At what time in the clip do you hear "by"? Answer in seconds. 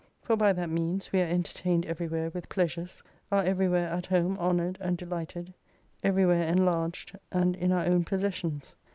0.35-0.51